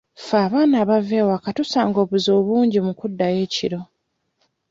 [0.19, 3.79] Ffe abaana abava ewaka tusanga obuzibu bungi mu kuddayo ekiro.